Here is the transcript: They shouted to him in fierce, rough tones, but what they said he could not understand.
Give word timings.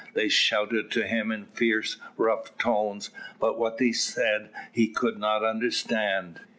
They 0.15 0.29
shouted 0.29 0.89
to 0.93 1.05
him 1.05 1.31
in 1.31 1.45
fierce, 1.53 1.97
rough 2.17 2.57
tones, 2.57 3.11
but 3.39 3.59
what 3.59 3.77
they 3.77 3.91
said 3.91 4.49
he 4.71 4.87
could 4.87 5.19
not 5.19 5.43
understand. 5.43 6.41